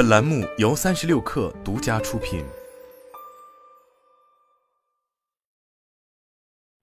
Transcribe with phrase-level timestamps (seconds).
[0.00, 2.42] 本栏目由三十六氪独家出品。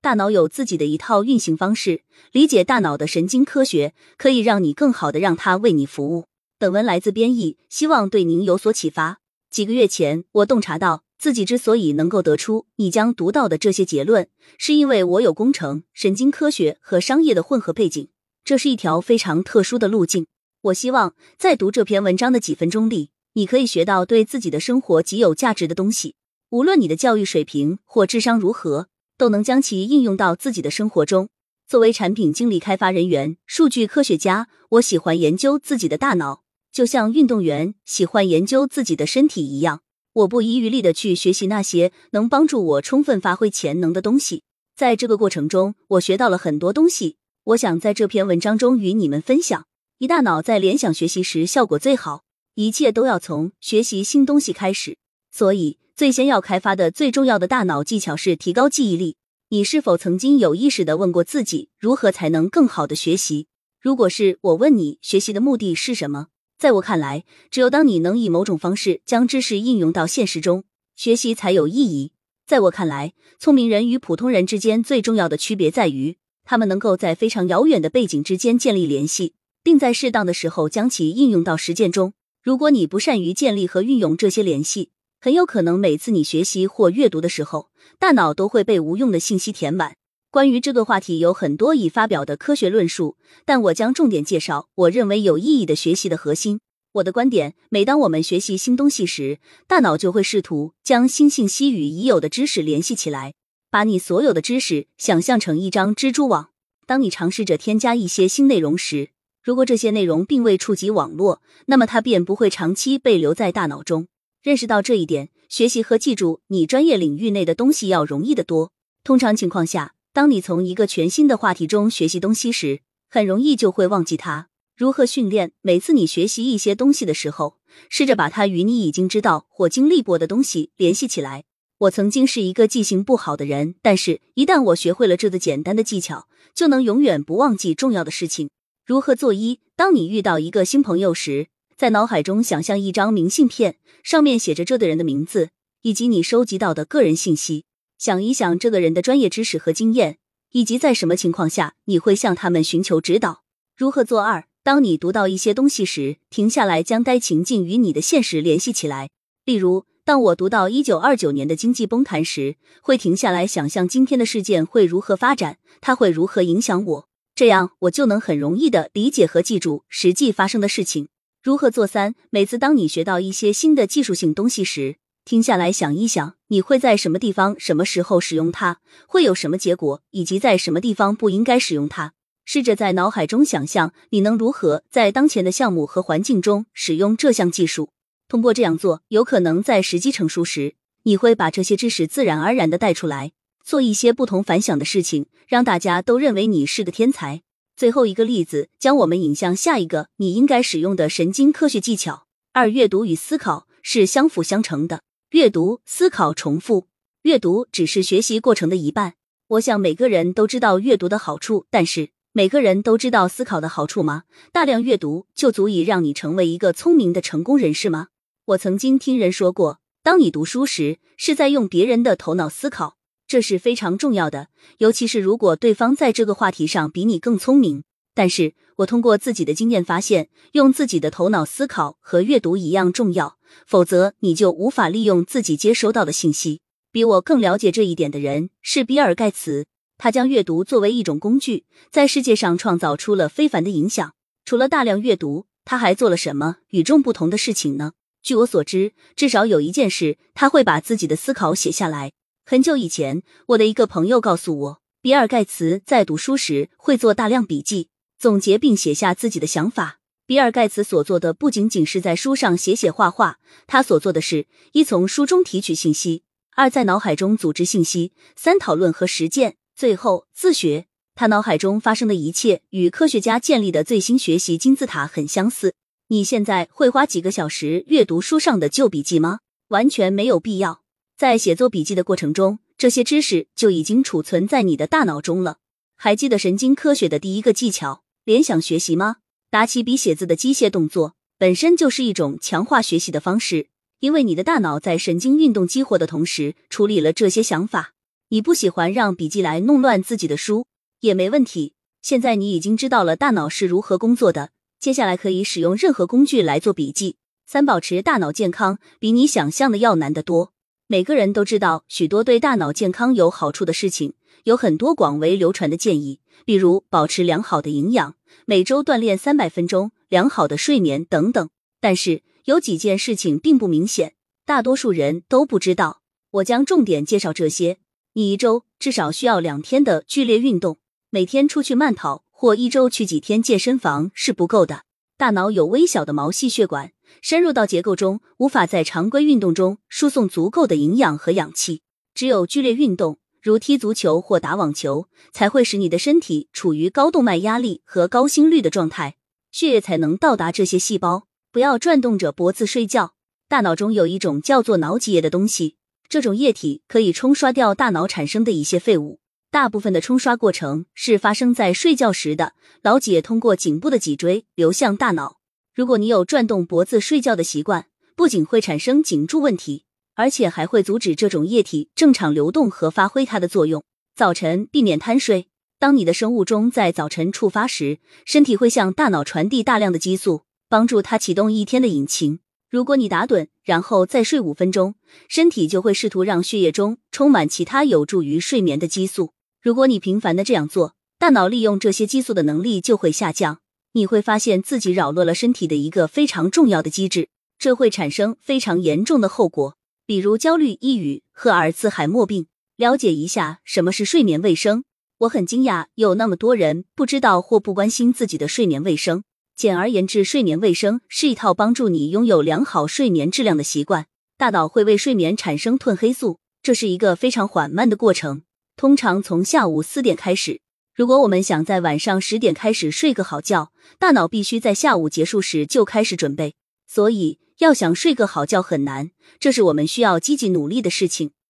[0.00, 6.24] 大脑有自己的一套运行方式，理解大脑的神经科学，可以让你更好的让它为你服务。
[6.58, 9.18] 本文来自编译，希望对您有所启发。
[9.50, 14.26] 几个月前，我洞察到自己之所以能够得出你将读到的这些结论，
[14.56, 18.08] 是因为我有工程、神经科学和商业的混合背景，
[18.42, 20.26] 这是一条非常特殊的路径。
[20.62, 26.14] 我希望在读这篇文章的几分钟里，你可以学到对自己的生活极有价值的东西。
[26.50, 28.86] 无论你的教育水平或智商如何，
[29.18, 31.28] 都能将其应用到自己的生活中。
[31.66, 39.80] 作为产品经理、开发人员、数据科学家，我喜欢研究自己的大脑，就像运动员喜欢研究自己的身体一样。
[40.12, 44.44] 我不遗余力的去学习那些能帮助我充分发挥潜能的东西。
[44.76, 47.16] 在这个过程中，我学到了很多东西。
[47.44, 49.64] 我想在这篇文章中与你们分享。
[50.02, 52.24] 一大脑在联想学习时效果最好，
[52.56, 54.98] 一切都要从学习新东西开始。
[55.30, 59.14] 所以，最先要开发的最重要的大脑技巧是提高记忆力。
[59.50, 63.46] 你是否曾经有意识的问过自己，如何才能更好的学习？
[63.80, 66.26] 如果是我问你，学习的目的是什么？
[66.58, 70.64] 在我看来，只有当你能以某种方式将知识应用到现实中，
[70.96, 72.10] 学习才有意义。
[72.44, 79.34] 在我看来，聪明人与普通人之间最重要的区别在于，他们能够在非常遥远的背景之间建立联系。
[79.62, 82.14] 并在适当的时候将其应用到实践中。
[82.42, 89.96] 如果你不善于建立和运用这些联系，很有可能每次你学习或阅读的时候，大脑都会被无用的信息填满。
[90.30, 96.60] 关于这个话题，有很多已发表的科学论述，但我将重点介绍我认为有意义的学习的核心。
[96.94, 103.34] 我的观点：每当我们学习新东西时，大脑就会试图将新信息与已有的知识联系起来，
[103.70, 106.48] 把你所有的知识想象成一张蜘蛛网。
[106.86, 109.10] 当你尝试着添加一些新内容时，
[109.42, 114.06] 如果这些内容并未触及网络，那么它便不会长期被留在大脑中。
[114.40, 118.70] 认识到这一点，学习和记住你专业领域内的东西要容易得多。
[119.02, 124.48] 通常情况下，当你从一个全新的话题中学习东西时，很容易就会忘记它。
[124.76, 125.52] 如何训练？
[125.60, 131.44] 每次你学习一些东西的时候，试着把它与你已经知道或经历过的东西联系起来。
[131.78, 138.50] 我曾经是一个记性不好的人，但是一旦我学会了这个简单的技巧，就能永远不忘记重要的事情。
[138.84, 139.60] 如何做一？
[139.76, 145.50] 当你遇到一个新朋友时，在脑海中想象一张明信片，上面写着这个人的名字
[145.82, 147.64] 以及你收集到的个人信息。
[147.96, 150.18] 想一想这个人的专业知识和经验，
[150.50, 153.44] 以及在什么情况下你会向他们寻求指导。
[153.76, 154.46] 如何做二？
[154.64, 159.10] 当你读到一些东西时，停下来，将该情境与你的现实联系起来。
[159.44, 167.08] 例如，当我读到一九二九年的经济崩盘时，会停下来想象今天的事件会如何发展，它会如何影响我。
[167.42, 171.08] 这样，我就能很容易的理解和记住实际发生的事情。
[171.42, 172.14] 如何做三？
[172.30, 182.12] 每次当你学到一些新的技术性东西时，停下来想一想，你会在什么地方、什么时候使用它，会有什么结果，以及在什么地方不应该使用它。
[182.44, 187.90] 试着在脑海中想象你能如何在当前的项目和环境中使用这项技术。
[188.28, 193.32] 通过这样做，有可能在时机成熟时，你会把这些知识自然而然的带出来。
[193.64, 197.42] 做一些不同凡响的事情，让大家都认为你是个天才。
[197.76, 202.26] 最后一个例子将我们引向下一个你应该使用的神经科学技巧。
[202.52, 205.02] 二、阅读与思考是相辅相成的。
[205.30, 206.88] 阅读、思考重复。
[207.22, 209.14] 阅读只是学习过程的一半。
[209.48, 214.24] 我想每个人都知道阅读的好处，但是每个人都知道思考的好处吗？
[214.52, 218.08] 大量阅读就足以让你成为一个聪明的成功人士吗？
[218.44, 222.96] 我曾经听人说过，当你读书时，是在用别人的头脑思考。
[223.32, 227.82] 这是非常重要的，尤其是如果对方在这个话题上比你更聪明。
[228.12, 236.60] 但是我通过自己的经验发现，用自己的头脑思考和阅读一样重要，否则你就无法利用自己接收到的信息。
[236.90, 239.64] 比我更了解这一点的人是比尔盖茨，
[239.96, 244.12] 他将阅读作为一种工具，在世界上创造出了非凡的影响。
[244.44, 247.92] 除了大量阅读，他还做了什么与众不同的事情呢？
[248.22, 252.12] 据我所知，至少有一件事，他会把自己的思考写下来。
[252.44, 260.00] 很久以前，我的一个朋友告诉我，比尔盖茨在读书时会做大量笔记，总结并写下自己的想法。
[260.26, 266.24] 比尔盖茨所做的不仅仅是在书上写写画画，他所做的是一从书中提取信息，
[266.56, 270.86] 二在脑海中组织信息，三讨论和实践，最后自学。
[271.14, 275.74] 他脑海中发生的一切与科学家建立的最新学习金字塔很相似。
[276.08, 279.38] 你现在会花几个小时阅读书上的旧笔记吗？
[279.68, 280.81] 完全没有必要。
[281.16, 285.58] 在写作笔记的过程中，这些知识就已经储存在你的大脑中了。
[285.96, 289.16] 还记得神经科学的第一个技巧——联想学习吗？
[289.50, 293.68] 打起笔写字的机械动作，本身就是一种强化学习的方式，
[294.00, 297.92] 因为你的大脑在神经运动激活的同时处理了这些想法。
[298.30, 300.66] 你不喜欢让笔记来弄乱自己的书
[301.00, 301.74] 也没问题。
[302.00, 304.50] 现在你已经知道了大脑是如何工作的，
[304.80, 307.16] 接下来可以使用任何工具来做笔记。
[307.46, 310.51] 三、保持大脑健康比你想象的要难得多。
[310.92, 314.12] 每个人都知道许多对大脑健康有好处的事情，
[314.44, 319.92] 有很多广为流传的建议，比如保持良好的营养、每周锻炼三百分钟。
[320.10, 321.48] 良好的睡眠等等，
[321.80, 324.12] 但是有几件事情并不明显，
[324.44, 326.02] 大多数人都不知道。
[326.32, 327.78] 我将重点介绍这些。
[328.12, 330.76] 你一周至少需要两天的剧烈运动，
[331.08, 334.82] 每天出去慢跑或一周去几天健身房是不够的。
[335.22, 336.90] 大脑有微小的毛细血管，
[337.20, 341.82] 深入到结构中，无法在常规运动中输送足够的营养和氧气。
[342.12, 349.14] 只有剧烈运动，如踢足球或打网球，才会使你的身体处于高动脉压力和高心率的状态。
[349.52, 351.28] 血液才能到达这些细胞。
[351.52, 353.14] 不要转动着脖子睡觉。
[353.48, 355.76] 大脑中有一种叫做脑脊液的东西，
[356.08, 359.20] 这种液体可以冲刷掉大脑产生的一些废物。
[359.52, 362.54] 大部分的冲刷过程是发生在睡觉时的。
[362.84, 365.40] 脑脊液通过颈部的脊椎流向大脑。
[365.74, 367.84] 如果你有转动脖子睡觉的习惯，
[368.16, 369.84] 不仅会产生颈柱问题，
[370.14, 373.84] 而且还会阻止这种液体正常流动和发挥它的作用。
[374.16, 375.48] 早晨避免贪睡。
[375.78, 382.40] 当你的生物钟在早晨触发时，身体会向大脑传递大量的激素，帮助它启动一天的引擎。
[382.70, 384.94] 如果你打盹，然后再睡五分钟，
[385.28, 389.34] 身体就会试图让血液中充满其他有助于睡眠的激素。
[389.62, 393.60] 如果你频繁的这样做，大脑利用这些激素的能力就会下降。
[393.92, 397.28] 你会发现自己扰乱了身体的一个非常重要的机制，
[397.60, 402.48] 这会产生非常严重的后果，比如焦虑、抑郁和阿尔茨海默病。
[402.76, 404.82] 了解一下什么是睡眠卫生。
[405.18, 409.22] 我很惊讶，有那么多人不知道或不关心自己的睡眠卫生。
[409.54, 414.06] 简而言之，睡眠卫生是一套帮助你拥有良好睡眠质量的习惯。
[414.36, 418.42] 大脑会为睡眠产生褪黑素，这是一个非常缓慢的过程，
[418.76, 420.60] 通常从下午四点开始。
[420.94, 426.54] 如果我们想在晚上十点开始睡个好觉，大脑必须在下午结束时就开始准备。
[426.86, 431.32] 所以，要想睡个好觉很难，这是我们需要积极努力的事情。